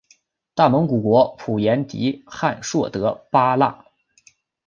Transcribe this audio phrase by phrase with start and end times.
[0.55, 3.85] 大蒙古国普颜笃汗硕德八剌。